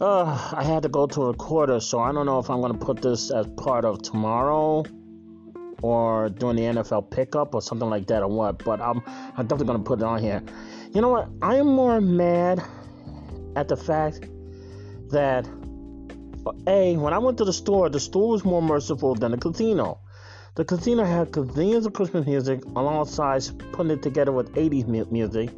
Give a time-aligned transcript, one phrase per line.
[0.00, 2.72] Uh, I had to go to a recorder, so I don't know if I'm going
[2.72, 4.82] to put this as part of tomorrow
[5.82, 8.64] or during the NFL pickup or something like that or what.
[8.64, 10.42] But I'm, I'm definitely going to put it on here.
[10.94, 11.28] You know what?
[11.42, 12.62] I am more mad
[13.56, 14.26] at the fact
[15.10, 15.46] that,
[16.66, 20.00] A, when I went to the store, the store was more merciful than the casino.
[20.54, 25.50] The casino had convenience of Christmas music alongside putting it together with 80s music.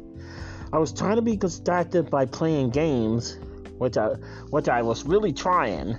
[0.73, 3.37] I was trying to be distracted by playing games
[3.83, 4.07] which I
[4.49, 5.97] which I was really trying,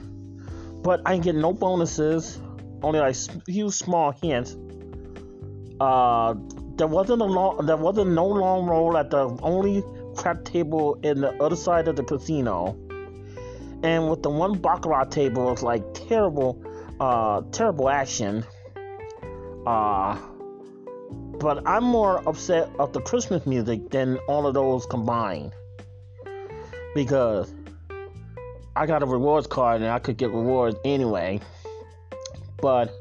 [0.83, 2.41] but I get no bonuses,
[2.83, 4.56] only like few small hints.
[5.79, 6.34] Uh,
[6.77, 9.84] there wasn't a long, there wasn't no long roll at the only
[10.16, 12.75] crap table in the other side of the casino,
[13.83, 16.64] and with the one baccarat table, it's like terrible,
[17.01, 18.45] uh, terrible action.
[19.66, 20.16] Uh,
[21.39, 25.53] but I'm more upset of the Christmas music than all of those combined
[26.94, 27.53] because
[28.77, 31.41] I got a rewards card and I could get rewards anyway.
[32.61, 32.92] But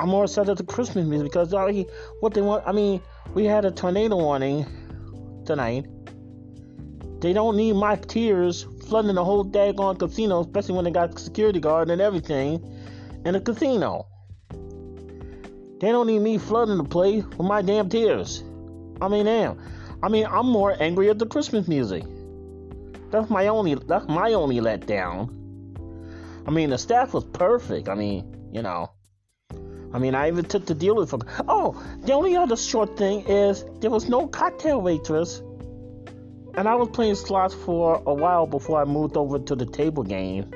[0.00, 1.86] I'm more excited at the Christmas music because uh, already
[2.20, 2.66] what they want.
[2.66, 3.00] I mean,
[3.34, 4.66] we had a tornado warning
[5.46, 5.86] tonight.
[7.20, 11.60] They don't need my tears flooding the whole daggone casino, especially when they got security
[11.60, 12.60] guard and everything
[13.24, 14.06] in the casino.
[15.80, 18.42] They don't need me flooding the place with my damn tears.
[19.00, 19.60] I mean, damn.
[20.02, 22.04] I mean, I'm more angry at the Christmas music.
[23.12, 25.28] That's my only that's my only letdown.
[26.46, 27.90] I mean, the staff was perfect.
[27.90, 28.90] I mean, you know.
[29.92, 31.18] I mean, I even took the dealer for.
[31.46, 35.40] Oh, the only other short thing is there was no cocktail waitress,
[36.54, 40.02] and I was playing slots for a while before I moved over to the table
[40.02, 40.50] game.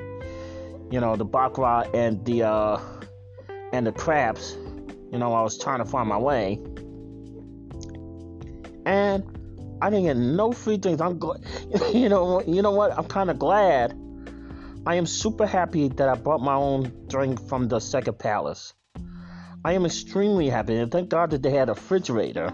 [0.89, 2.79] You know, the baccarat and the uh,
[3.71, 4.57] and the craps.
[5.11, 6.59] You know, I was trying to find my way,
[8.83, 9.36] and
[9.81, 11.01] I didn't get no free drinks.
[11.01, 11.41] I'm glad.
[11.93, 12.97] You know, you know what?
[12.97, 13.97] I'm kind of glad.
[14.85, 18.73] I am super happy that I brought my own drink from the Second Palace.
[19.65, 22.53] I am extremely happy, and thank God that they had a refrigerator.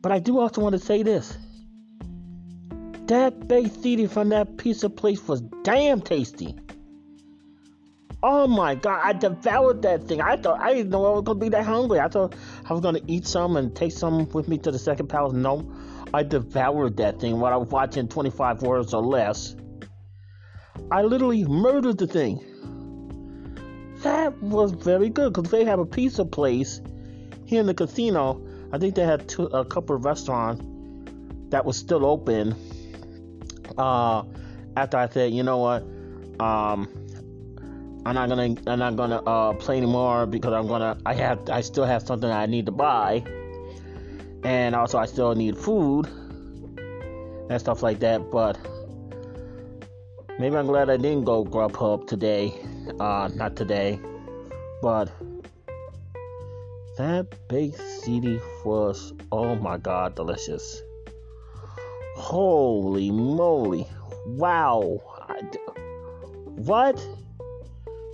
[0.00, 1.36] But I do also want to say this:
[3.06, 6.56] that baked ziti from that pizza place was damn tasty.
[8.24, 10.20] Oh my god, I devoured that thing.
[10.20, 12.00] I thought I didn't know I was gonna be that hungry.
[12.00, 12.34] I thought
[12.68, 15.32] I was gonna eat some and take some with me to the second palace.
[15.32, 15.70] No,
[16.14, 19.56] I devoured that thing while I was watching 25 words or less.
[20.90, 22.40] I literally murdered the thing.
[24.02, 26.80] That was very good because they have a pizza place
[27.46, 28.40] here in the casino.
[28.72, 30.64] I think they had two, a couple of restaurants
[31.50, 32.54] that was still open.
[33.76, 34.24] Uh,
[34.76, 35.82] after I said, you know what,
[36.40, 36.88] um,
[38.04, 41.60] I'm not gonna I'm not gonna uh, play anymore because I'm gonna I have I
[41.60, 43.22] still have something I need to buy,
[44.42, 46.08] and also I still need food
[47.48, 48.28] and stuff like that.
[48.32, 48.58] But
[50.40, 52.52] maybe I'm glad I didn't go Grubhub today.
[52.98, 54.00] Uh, not today,
[54.82, 55.08] but
[56.98, 60.82] that baked ziti was oh my god delicious.
[62.16, 63.86] Holy moly!
[64.26, 65.00] Wow!
[65.28, 65.40] I,
[66.56, 67.00] what?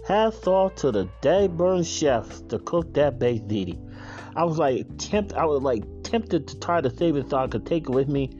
[0.09, 3.79] Hats off to the Dagburn chefs to cook that baked ziti.
[4.35, 7.47] I was like tempt I was like tempted to try to save it so I
[7.47, 8.31] could take it with me.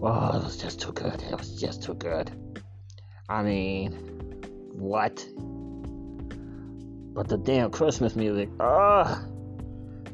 [0.00, 1.22] Oh, it was just too good.
[1.22, 2.30] It was just too good.
[3.28, 3.92] I mean,
[4.72, 5.16] what?
[7.12, 8.48] But the damn Christmas music.
[8.58, 9.22] Ah,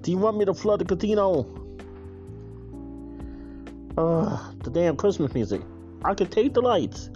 [0.01, 1.47] do you want me to flood the casino?
[3.97, 5.63] Ah, the damn Christmas music.
[6.05, 7.09] I could take the lights.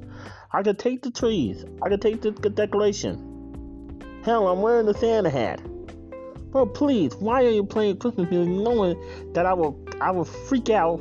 [0.53, 1.65] I could take the trees.
[1.83, 3.33] I could take the decoration.
[4.27, 5.63] Hell, I'm wearing the Santa hat.
[6.51, 9.01] Bro, please, why are you playing Christmas music knowing
[9.35, 10.99] that I will I will freak out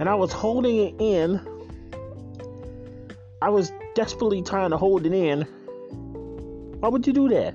[0.00, 1.40] and I was holding it in.
[3.40, 5.42] I was desperately trying to hold it in.
[6.80, 7.54] Why would you do that?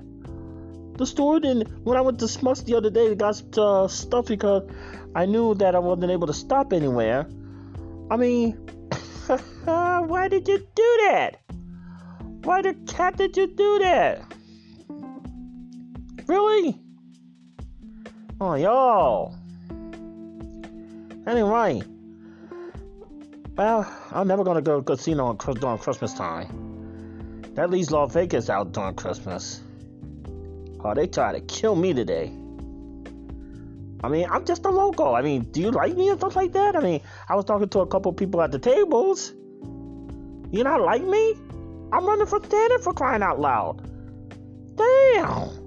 [0.96, 1.68] The store didn't.
[1.84, 4.62] When I went to Schnucks the other day, it got uh, stuff because
[5.14, 7.26] I knew that I wasn't able to stop anywhere.
[8.10, 8.52] I mean,
[9.64, 11.42] why did you do that?
[12.44, 14.32] Why the cat did you do that?
[16.26, 16.78] Really?
[18.40, 19.34] Oh, y'all.
[21.26, 21.82] Anyway.
[23.56, 27.42] Well, I'm never gonna go to a casino during Christmas time.
[27.54, 29.62] That leaves Las Vegas out during Christmas.
[30.84, 32.32] Oh, they try to kill me today.
[34.04, 35.14] I mean, I'm just a local.
[35.14, 36.76] I mean, do you like me and stuff like that?
[36.76, 39.32] I mean, I was talking to a couple people at the tables.
[40.50, 41.34] You not like me?
[41.92, 43.80] I'm running for standing for crying out loud.
[44.76, 45.65] Damn.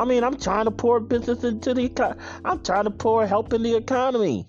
[0.00, 2.16] I mean, I'm trying to pour business into the.
[2.44, 4.48] I'm trying to pour help in the economy.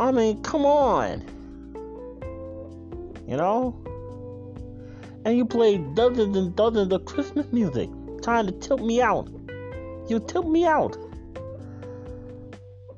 [0.00, 1.22] I mean, come on.
[3.26, 3.82] You know?
[5.24, 7.90] And you play dozens and dozens of Christmas music,
[8.22, 9.28] trying to tilt me out.
[10.08, 10.96] You tilt me out.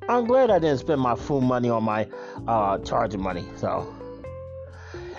[0.08, 2.06] I'm glad I didn't spend my full money on my
[2.46, 3.44] uh, charging money.
[3.56, 3.92] So,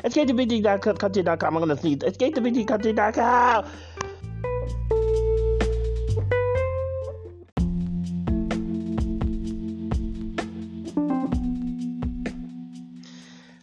[0.04, 1.58] escape to bg.country.com.
[1.58, 3.66] I'm going to see escape to bg.country.com.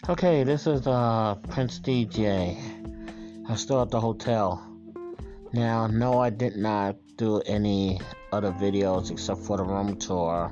[0.08, 2.56] Okay, this is uh, Prince DJ.
[3.46, 4.66] I'm still at the hotel.
[5.52, 8.00] Now, no, I did not do any
[8.32, 10.50] other videos except for the room tour,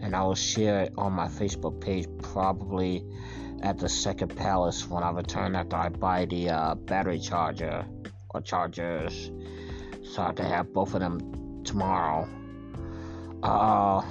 [0.00, 3.04] and I will share it on my Facebook page probably
[3.62, 7.84] at the second palace when I return after I buy the uh, battery charger
[8.30, 9.30] or chargers.
[10.02, 12.26] So I can have both of them tomorrow.
[13.42, 14.02] Uh,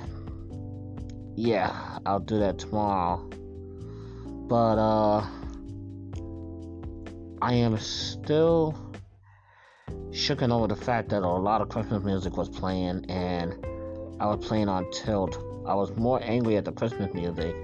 [1.35, 3.27] yeah, I'll do that tomorrow
[4.47, 5.25] but uh
[7.41, 8.75] I am still
[10.09, 13.53] shooken over the fact that a lot of Christmas music was playing and
[14.19, 15.37] I was playing on tilt.
[15.67, 17.55] I was more angry at the Christmas music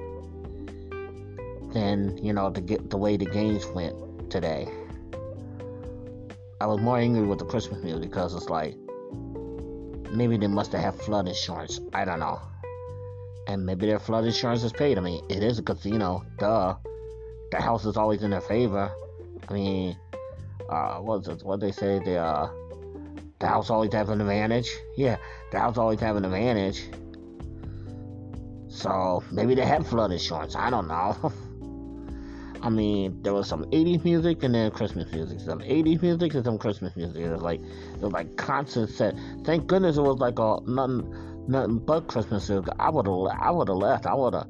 [1.73, 4.67] than, you know, the get the way the games went today.
[6.61, 8.75] I was more angry with the Christmas music because it's like
[10.11, 11.79] maybe they must have had flood insurance.
[11.93, 12.39] I don't know
[13.47, 14.97] and maybe their flood insurance is paid.
[14.97, 16.75] I mean, it is a casino, duh.
[17.51, 18.91] The house is always in their favor.
[19.47, 19.97] I mean,
[20.69, 21.43] uh, what's it?
[21.43, 21.99] What they say?
[21.99, 22.49] The uh,
[23.39, 24.69] the house always have an advantage.
[24.95, 25.17] Yeah,
[25.51, 26.89] the house always have an advantage.
[28.69, 30.55] So maybe they have flood insurance.
[30.55, 31.31] I don't know.
[32.63, 35.41] I mean, there was some 80s music and then Christmas music.
[35.41, 37.17] Some 80s music and some Christmas music.
[37.17, 39.15] It was like it was like constant set.
[39.43, 42.73] Thank goodness it was like a nothing nothing but Christmas music.
[42.79, 44.05] I would have I would have left.
[44.05, 44.47] I would have.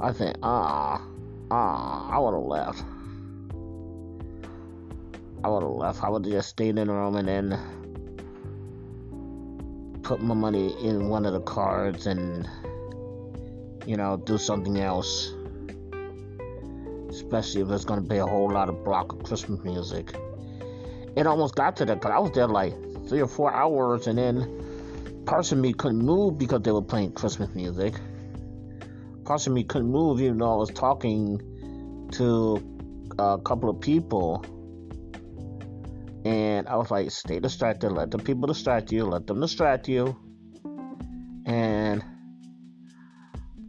[0.00, 1.00] I think ah
[1.50, 2.84] ah I would have left.
[5.42, 6.04] I would have left.
[6.04, 7.58] I would have just stayed in the room and then
[10.02, 12.48] put my money in one of the cards and
[13.86, 15.32] you know do something else
[17.14, 20.14] especially if it's going to be a whole lot of block of Christmas music.
[21.16, 22.74] It almost got to that because I was there like
[23.08, 24.63] three or four hours, and then
[25.26, 27.94] parts of me couldn't move because they were playing Christmas music.
[29.24, 34.44] Parts of me couldn't move even though I was talking to a couple of people.
[36.24, 40.16] And I was like, stay distracted, let the people distract you, let them distract you.
[41.46, 42.02] And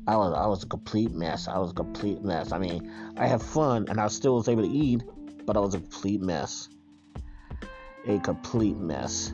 [0.08, 1.48] I was I was a complete mess.
[1.48, 2.52] I was a complete mess.
[2.52, 5.04] I mean, I had fun and I still was able to eat,
[5.46, 6.70] but I was a complete mess.
[8.08, 9.34] A complete mess.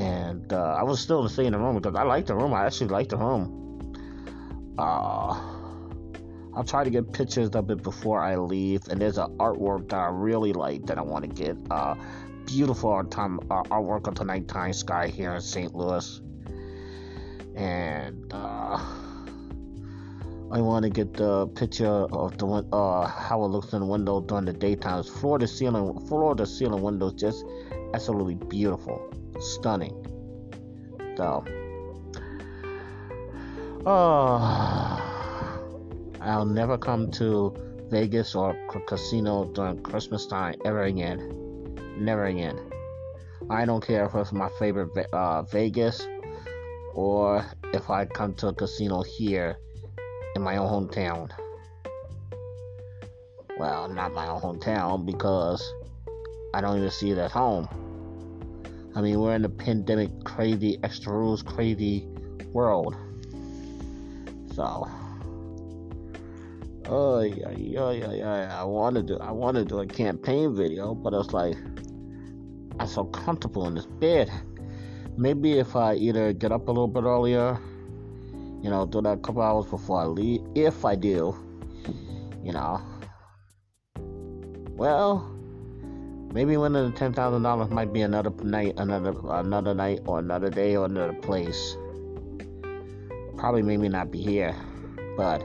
[0.00, 2.54] And uh, I was still stay in the room because I liked the room.
[2.54, 3.94] I actually liked the room.
[4.78, 5.38] Uh,
[6.54, 8.88] I'll try to get pictures of it before I leave.
[8.88, 11.56] And there's an artwork that I really like that I want to get.
[11.70, 11.96] Uh,
[12.46, 15.74] beautiful time, uh, artwork of the nighttime sky here in St.
[15.74, 16.22] Louis.
[17.54, 18.78] And uh,
[20.50, 24.22] I want to get the picture of the uh, how it looks in the window
[24.22, 25.02] during the daytime.
[25.02, 27.44] Floor to ceiling, floor to ceiling windows, just
[27.92, 29.96] absolutely beautiful, stunning.
[31.16, 31.44] So,
[33.86, 34.40] oh,
[36.20, 37.54] I'll never come to
[37.90, 38.56] Vegas or
[38.86, 41.76] casino during Christmas time ever again.
[41.98, 42.58] Never again.
[43.50, 46.06] I don't care if it's my favorite uh, Vegas
[46.94, 49.58] or if I come to a casino here
[50.36, 51.30] in my own hometown.
[53.58, 55.74] Well, not my own hometown because
[56.54, 57.68] I don't even see it at home.
[58.94, 62.08] I mean, we're in a pandemic, crazy, extra rules, crazy
[62.52, 62.96] world.
[64.54, 64.88] So,
[66.86, 68.60] oh yeah, yeah, yeah, yeah.
[68.60, 71.56] I want to I want to do a campaign video, but it's like
[72.78, 74.30] I'm so comfortable in this bed.
[75.16, 77.60] Maybe if I either get up a little bit earlier
[78.62, 80.42] you know, do that a couple hours before I leave.
[80.54, 81.34] If I do,
[82.42, 82.80] you know,
[84.76, 85.34] well,
[86.32, 90.50] maybe winning the ten thousand dollars might be another night, another another night, or another
[90.50, 91.76] day, or another place.
[93.36, 94.54] Probably maybe not be here,
[95.16, 95.42] but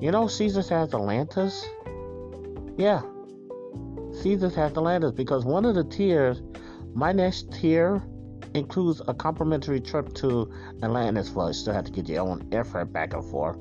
[0.00, 1.66] you know, Caesars has Atlantis.
[2.76, 3.02] Yeah,
[4.22, 6.40] Caesars has Atlantis because one of the tiers,
[6.94, 8.02] my next tier
[8.54, 10.50] includes a complimentary trip to
[10.82, 11.30] Atlantis.
[11.30, 13.58] Well, you still have to get your own airfare back and forth.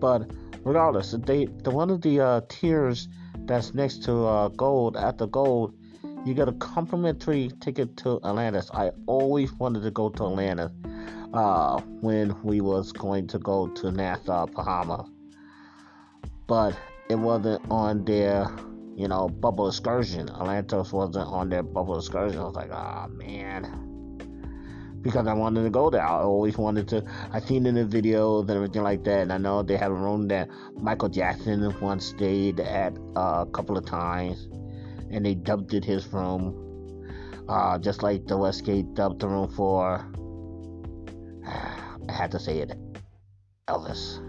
[0.00, 0.30] But
[0.64, 3.08] regardless, they the one of the uh, tiers
[3.48, 5.74] that's next to uh, gold at the gold,
[6.24, 8.70] you get a complimentary ticket to Atlantis.
[8.72, 10.70] I always wanted to go to Atlantis.
[11.32, 15.06] uh, when we was going to go to Nassau, Bahama.
[16.46, 16.76] But
[17.10, 18.46] it wasn't on their,
[18.96, 20.28] you know, bubble excursion.
[20.30, 22.40] Atlantis wasn't on their bubble excursion.
[22.40, 23.87] I was like, oh, man.
[25.02, 26.02] Because I wanted to go there.
[26.02, 27.04] I always wanted to.
[27.32, 29.20] I seen in the videos and everything like that.
[29.20, 33.50] And I know they have a room that Michael Jackson once stayed at uh, a
[33.52, 34.48] couple of times.
[35.10, 36.64] And they dubbed it his room.
[37.48, 40.04] Uh, just like the Westgate dubbed the room for
[41.46, 42.72] I had to say it.
[43.68, 44.24] Elvis.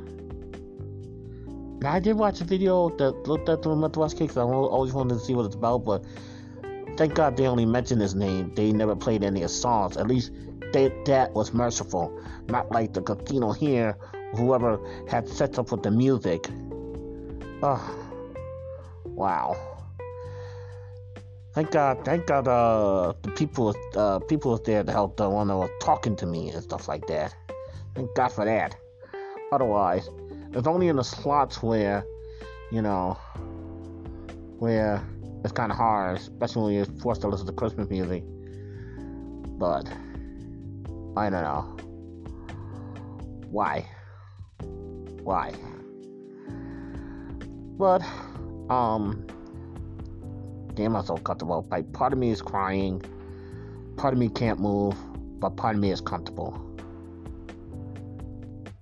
[1.81, 4.35] Now, I did watch a video that looked at the Mental West Case.
[4.35, 6.03] I always wanted to see what it's about, but
[6.97, 8.53] thank God they only mentioned his name.
[8.53, 9.95] They never played any of his songs.
[9.95, 10.33] At least
[10.73, 12.17] they, that was merciful.
[12.47, 13.97] Not like the casino here,
[14.35, 16.47] whoever had set up with the music.
[17.61, 17.81] Oh,
[19.05, 19.55] wow.
[21.53, 25.47] Thank God, thank God, uh, the people, uh, people was there to help the one
[25.47, 27.35] that was talking to me and stuff like that.
[27.95, 28.75] Thank God for that.
[29.51, 30.09] Otherwise,
[30.53, 32.05] it's only in the slots where,
[32.71, 33.17] you know,
[34.59, 35.03] where
[35.43, 38.23] it's kind of hard, especially when you're forced to listen to Christmas music.
[39.57, 39.89] But
[41.19, 41.77] I don't know
[43.51, 43.85] why.
[45.23, 45.53] Why?
[47.77, 48.01] But
[48.69, 49.25] um
[50.75, 51.67] damn, I'm so comfortable.
[51.69, 53.01] Like, part of me is crying,
[53.97, 54.95] part of me can't move,
[55.39, 56.65] but part of me is comfortable.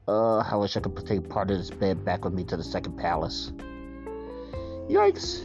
[0.07, 2.63] Uh, I wish I could take part of this bed back with me to the
[2.63, 3.51] second palace.
[4.89, 5.43] Yikes.